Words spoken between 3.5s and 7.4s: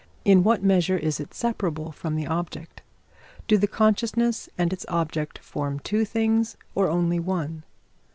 the consciousness and its object form two things or only